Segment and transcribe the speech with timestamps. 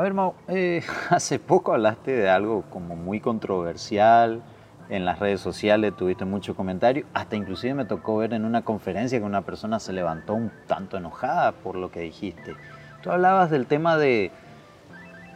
[0.00, 4.40] A ver, Mau, eh, hace poco hablaste de algo como muy controversial,
[4.88, 9.18] en las redes sociales tuviste muchos comentarios, hasta inclusive me tocó ver en una conferencia
[9.18, 12.54] que una persona se levantó un tanto enojada por lo que dijiste.
[13.02, 14.30] Tú hablabas del tema de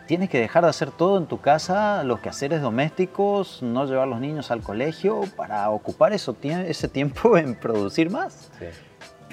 [0.06, 4.18] tienes que dejar de hacer todo en tu casa, los quehaceres domésticos, no llevar los
[4.18, 8.50] niños al colegio para ocupar ese tiempo en producir más.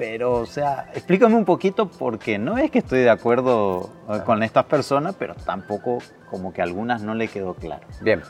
[0.02, 4.42] Pero, o sea, explícame un poquito porque no es que estoy de acuerdo eh, con
[4.42, 7.86] estas personas, pero tampoco como que a algunas no le quedó claro.
[8.02, 8.24] Bien.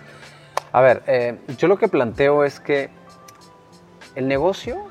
[0.73, 2.89] A ver, eh, yo lo que planteo es que
[4.15, 4.85] el negocio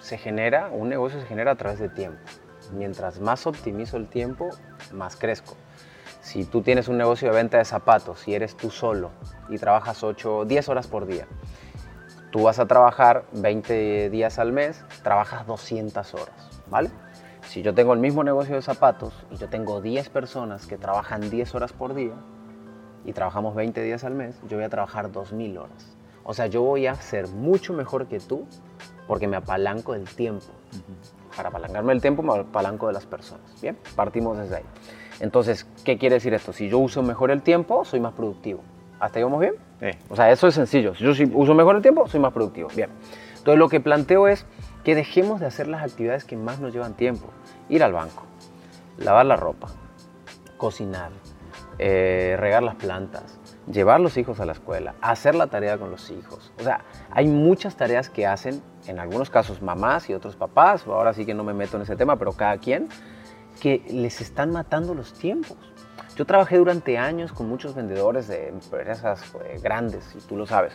[0.00, 2.18] se genera, un negocio se genera a través de tiempo.
[2.72, 4.50] Mientras más optimizo el tiempo,
[4.92, 5.54] más crezco.
[6.20, 9.12] Si tú tienes un negocio de venta de zapatos y eres tú solo
[9.48, 11.28] y trabajas 8, 10 horas por día,
[12.30, 16.90] tú vas a trabajar 20 días al mes, trabajas 200 horas, ¿vale?
[17.46, 21.30] Si yo tengo el mismo negocio de zapatos y yo tengo 10 personas que trabajan
[21.30, 22.14] 10 horas por día,
[23.08, 25.96] y trabajamos 20 días al mes, yo voy a trabajar 2.000 horas.
[26.24, 28.46] O sea, yo voy a ser mucho mejor que tú
[29.06, 30.44] porque me apalanco del tiempo.
[31.34, 33.60] Para apalancarme el tiempo, me apalanco de las personas.
[33.62, 34.64] Bien, partimos desde ahí.
[35.20, 36.52] Entonces, ¿qué quiere decir esto?
[36.52, 38.60] Si yo uso mejor el tiempo, soy más productivo.
[39.00, 39.54] ¿Hasta ahí vamos bien?
[40.08, 40.94] O sea, eso es sencillo.
[40.94, 42.68] Si yo uso mejor el tiempo, soy más productivo.
[42.74, 42.90] Bien.
[43.36, 44.44] Entonces, lo que planteo es
[44.84, 47.28] que dejemos de hacer las actividades que más nos llevan tiempo.
[47.68, 48.24] Ir al banco,
[48.98, 49.68] lavar la ropa,
[50.56, 51.10] cocinar,
[51.78, 53.38] eh, regar las plantas,
[53.70, 56.52] llevar los hijos a la escuela, hacer la tarea con los hijos.
[56.58, 61.12] O sea, hay muchas tareas que hacen, en algunos casos mamás y otros papás, ahora
[61.12, 62.88] sí que no me meto en ese tema, pero cada quien,
[63.60, 65.56] que les están matando los tiempos.
[66.18, 70.72] Yo trabajé durante años con muchos vendedores de empresas eh, grandes, y tú lo sabes.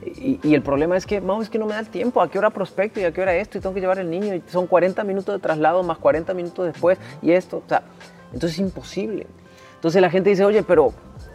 [0.00, 2.22] Y, el problema es que, Mau, es que no me da el tiempo.
[2.22, 3.58] ¿A qué hora prospecto y a qué hora esto?
[3.58, 4.32] Y tengo que llevar el niño.
[4.32, 7.64] Y son 40 minutos de traslado más 40 minutos después y esto.
[7.66, 7.82] O sea,
[8.26, 9.26] entonces es imposible.
[9.74, 10.92] Entonces la gente dice, oye, pero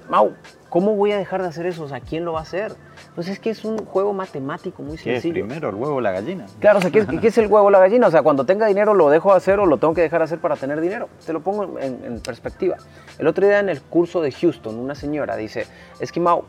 [0.08, 0.32] Mau,
[0.70, 1.84] ¿cómo voy a dejar de hacer eso?
[1.84, 2.74] O sea, ¿quién lo va a hacer?
[3.16, 5.34] Pues es que es un juego matemático muy sencillo.
[5.34, 6.46] ¿Qué es primero, el huevo o la gallina?
[6.60, 8.08] Claro, o sea, ¿qué es, el huevo o la gallina?
[8.08, 10.26] O sea, cuando tenga dinero lo dejo de hacer o lo tengo que dejar de
[10.26, 11.10] hacer para tener dinero.
[11.26, 12.78] Te lo pongo en, perspectiva.
[13.20, 15.68] El otro día en el curso de Houston, una señora dice,
[16.00, 16.46] es que Mau,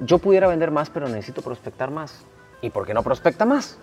[0.00, 2.24] yo pudiera vender más, pero necesito prospectar más.
[2.60, 3.78] ¿Y por qué no prospecta más?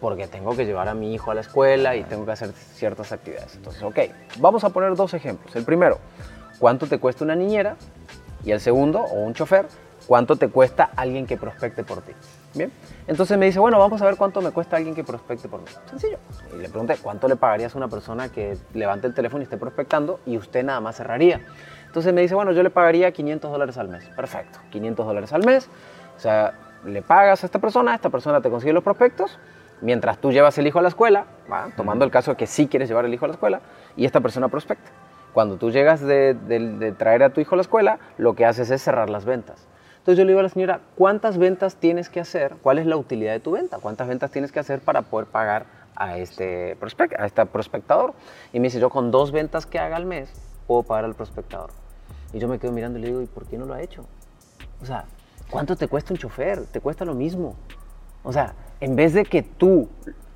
[0.00, 3.12] Porque tengo que llevar a mi hijo a la escuela y tengo que hacer ciertas
[3.12, 3.54] actividades.
[3.54, 3.98] Entonces, ok,
[4.40, 5.54] vamos a poner dos ejemplos.
[5.54, 5.98] El primero,
[6.58, 7.76] cuánto te cuesta una niñera
[8.44, 9.66] y el segundo, o un chofer,
[10.10, 12.10] cuánto te cuesta alguien que prospecte por ti.
[12.56, 12.72] Bien,
[13.06, 15.68] entonces me dice, bueno, vamos a ver cuánto me cuesta alguien que prospecte por mí.
[15.88, 16.18] Sencillo.
[16.52, 19.56] Y le pregunté, ¿cuánto le pagarías a una persona que levante el teléfono y esté
[19.56, 21.42] prospectando y usted nada más cerraría?
[21.86, 24.04] Entonces me dice, bueno, yo le pagaría 500 dólares al mes.
[24.16, 25.70] Perfecto, 500 dólares al mes.
[26.16, 26.54] O sea,
[26.84, 29.38] le pagas a esta persona, esta persona te consigue los prospectos,
[29.80, 31.26] mientras tú llevas el hijo a la escuela,
[31.76, 33.60] tomando el caso de que sí quieres llevar el hijo a la escuela,
[33.96, 34.90] y esta persona prospecta.
[35.32, 38.82] Cuando tú llegas de, traer a tu hijo a la escuela, lo que haces es
[38.82, 39.68] cerrar las ventas.
[40.00, 42.56] Entonces yo le digo a la señora, ¿cuántas ventas tienes que hacer?
[42.62, 43.78] ¿Cuál es la utilidad de tu venta?
[43.78, 46.74] ¿Cuántas ventas tienes que hacer para poder pagar a este,
[47.18, 48.14] a este prospectador?
[48.54, 50.32] Y me dice, yo con dos ventas que haga al mes,
[50.66, 51.68] puedo pagar al prospectador.
[52.32, 54.06] Y yo me quedo mirando y le digo, ¿y por qué no lo ha hecho?
[54.80, 55.04] O sea,
[55.50, 56.64] ¿cuánto te cuesta un chofer?
[56.64, 57.56] Te cuesta lo mismo.
[58.22, 59.86] O sea, en vez de que tú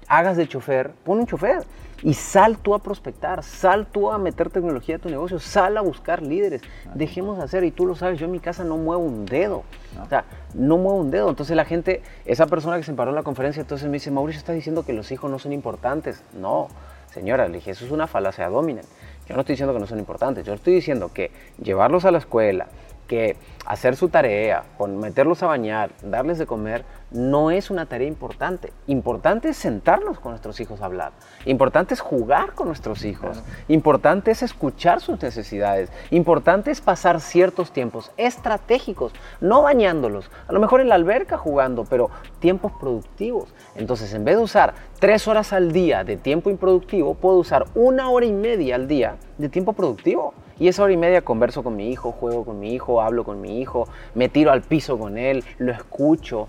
[0.09, 1.65] hagas de chofer, pon un chofer
[2.03, 5.81] y sal tú a prospectar, sal tú a meter tecnología a tu negocio, sal a
[5.81, 6.61] buscar líderes.
[6.95, 9.63] Dejemos de hacer, y tú lo sabes, yo en mi casa no muevo un dedo.
[10.03, 11.31] O sea, no muevo un dedo.
[11.31, 14.39] Entonces la gente, esa persona que se paró en la conferencia, entonces me dice, Mauricio,
[14.39, 16.23] está diciendo que los hijos no son importantes.
[16.35, 16.69] No,
[17.11, 18.87] señora, le dije, eso es una falacia dominant.
[19.27, 21.31] Yo no estoy diciendo que no son importantes, yo estoy diciendo que
[21.63, 22.67] llevarlos a la escuela,
[23.09, 28.73] que hacer su tarea, meterlos a bañar, darles de comer, no es una tarea importante.
[28.89, 31.13] Importante es sentarnos con nuestros hijos a hablar.
[31.47, 33.41] Importante es jugar con nuestros hijos.
[33.69, 35.91] Importante es escuchar sus necesidades.
[36.11, 40.31] Importante es pasar ciertos tiempos estratégicos, no bañándolos.
[40.49, 42.11] A lo mejor en la alberca jugando, pero
[42.41, 43.55] tiempos productivos.
[43.77, 48.11] Entonces, en vez de usar tres horas al día de tiempo improductivo, puedo usar una
[48.11, 50.35] hora y media al día de tiempo productivo.
[50.59, 53.41] Y esa hora y media converso con mi hijo, juego con mi hijo, hablo con
[53.41, 56.49] mi hijo, me tiro al piso con él, lo escucho,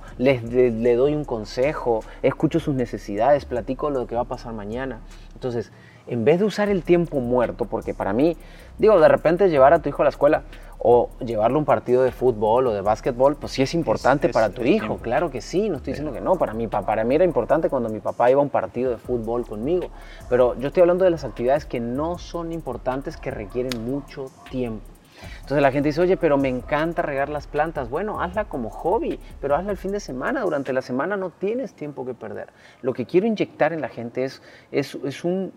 [0.56, 5.02] le, le, doy un consejo, escucho sus necesidades, platico lo que va a pasar mañana.
[5.34, 5.72] Entonces,
[6.07, 8.38] en vez de usar el tiempo muerto, porque para mí,
[8.78, 10.44] digo, de repente llevar a tu hijo a la escuela,
[10.88, 14.52] o llevarlo a un partido de fútbol o de básquetbol, pues sí es importante para
[14.52, 17.25] tu hijo, claro que sí, no estoy diciendo que no, para mí, para mí era
[17.25, 19.88] importante cuando mi papá iba a un partido de fútbol conmigo,
[20.30, 24.94] pero yo estoy hablando de las actividades que no son importantes, que requieren mucho tiempo.
[25.35, 27.89] Entonces la gente dice, oye, pero me encanta regar las plantas.
[27.89, 30.41] Bueno, hazla como hobby, pero hazla el fin de semana.
[30.41, 32.50] Durante la semana no tienes tiempo que perder.
[32.81, 34.41] Lo que quiero inyectar en la gente es,
[34.71, 35.51] es, es un,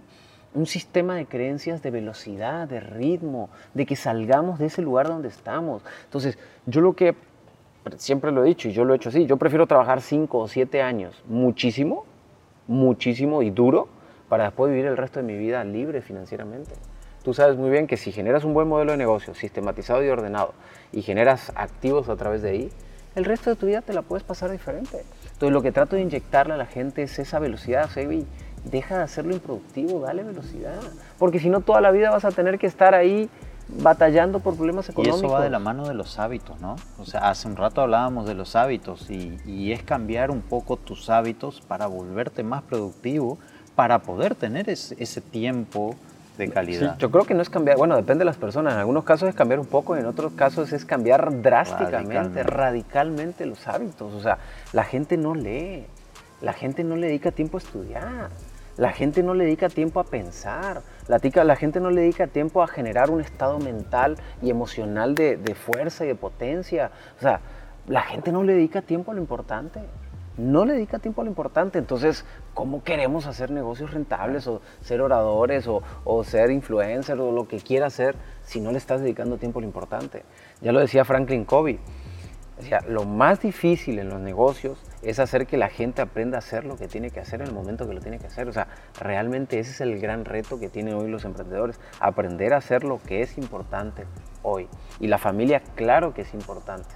[0.54, 5.28] un sistema de creencias de velocidad, de ritmo, de que salgamos de ese lugar donde
[5.28, 5.82] estamos.
[6.04, 7.14] Entonces, yo lo que
[7.96, 10.48] siempre lo he dicho y yo lo he hecho así, yo prefiero trabajar 5 o
[10.48, 12.04] 7 años muchísimo,
[12.66, 13.88] muchísimo y duro
[14.28, 16.72] para después vivir el resto de mi vida libre financieramente.
[17.22, 20.54] Tú sabes muy bien que si generas un buen modelo de negocio sistematizado y ordenado
[20.92, 22.70] y generas activos a través de ahí,
[23.14, 25.04] el resto de tu vida te la puedes pasar diferente.
[25.24, 28.26] Entonces lo que trato de inyectarle a la gente es esa velocidad, Sebi.
[28.64, 30.80] Deja de hacerlo improductivo, dale velocidad.
[31.18, 33.30] Porque si no, toda la vida vas a tener que estar ahí
[33.68, 35.22] batallando por problemas económicos.
[35.22, 36.76] Y eso va de la mano de los hábitos, ¿no?
[36.98, 40.76] O sea, hace un rato hablábamos de los hábitos y, y es cambiar un poco
[40.76, 43.38] tus hábitos para volverte más productivo,
[43.78, 45.94] para poder tener ese, tiempo
[46.38, 46.96] de calidad.
[46.98, 48.74] yo creo que no es cambiar, bueno, depende de las personas.
[48.74, 53.66] En algunos casos es cambiar un poco, en otros casos es cambiar drásticamente, radicalmente, los
[53.66, 54.14] hábitos.
[54.14, 54.38] O sea,
[54.72, 55.86] la gente no lee,
[56.40, 58.30] la gente no le dedica tiempo a estudiar.
[58.76, 62.62] La gente no le dedica tiempo a pensar, la, la, gente no le dedica tiempo
[62.62, 66.92] a generar un estado mental y emocional de, de, fuerza y de potencia.
[67.18, 67.40] O sea,
[67.88, 69.80] la gente no le dedica tiempo a lo importante.
[70.38, 71.78] No le dedica tiempo a lo importante.
[71.78, 72.24] Entonces,
[72.54, 77.58] ¿cómo queremos hacer negocios rentables o ser oradores o, o ser influencers o lo que
[77.58, 80.22] quiera hacer si no le estás dedicando tiempo a lo importante?
[80.60, 81.80] Ya lo decía Franklin Covey.
[82.58, 86.64] Decía, lo más difícil en los negocios es hacer que la gente aprenda a hacer
[86.64, 88.48] lo que tiene que hacer en el momento que lo tiene que hacer.
[88.48, 88.66] O sea,
[89.00, 92.98] realmente ese es el gran reto que tienen hoy los emprendedores, aprender a hacer lo
[92.98, 94.06] que es importante
[94.42, 94.68] hoy.
[94.98, 96.88] Y la familia, claro que es importante,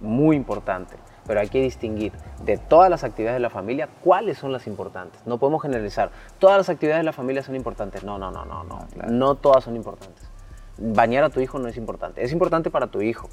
[0.00, 0.96] muy importante,
[1.30, 2.12] pero hay que distinguir
[2.44, 5.24] de todas las actividades de la familia cuáles son las importantes.
[5.26, 6.10] No podemos generalizar,
[6.40, 8.02] todas las actividades de la familia son importantes.
[8.02, 10.28] No, no, no, no, no, no todas son importantes.
[10.76, 13.28] Bañar a tu hijo no es importante, es importante para tu hijo,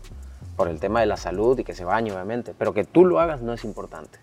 [0.55, 3.19] por el tema de la salud y que se bañe, obviamente, pero que tú lo
[3.19, 4.19] hagas no es importante.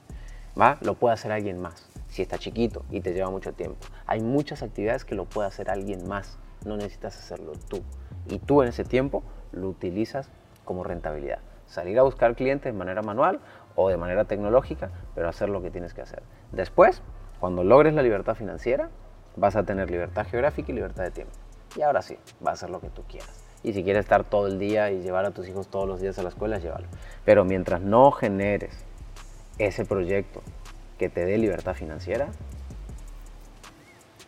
[0.56, 0.78] ¿va?
[0.80, 3.84] Lo puede hacer alguien más, si está chiquito y te lleva mucho tiempo.
[4.06, 7.82] Hay muchas actividades que lo puede hacer alguien más, no necesitas hacerlo tú.
[8.28, 10.28] Y tú en ese tiempo lo utilizas
[10.64, 11.40] como rentabilidad.
[11.66, 13.40] Salir a buscar clientes de manera manual
[13.76, 16.22] o de manera tecnológica, pero hacer lo que tienes que hacer.
[16.52, 17.02] Después,
[17.40, 18.90] cuando logres la libertad financiera,
[19.36, 21.32] vas a tener libertad geográfica y libertad de tiempo.
[21.76, 23.44] Y ahora sí, vas a hacer lo que tú quieras.
[23.62, 26.18] Y si quieres estar todo el día y llevar a tus hijos todos los días
[26.18, 26.86] a la escuela, llévalo.
[27.24, 28.84] Pero mientras no generes
[29.58, 30.42] ese proyecto
[30.98, 32.28] que te dé libertad financiera,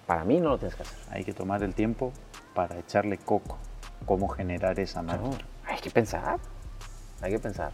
[0.06, 0.98] para mí no lo tienes que hacer.
[1.10, 2.12] Hay que tomar el tiempo
[2.54, 3.58] para echarle coco.
[4.06, 5.30] Cómo generar esa marca.
[5.64, 6.38] hay que pensar.
[7.20, 7.72] Hay que pensar.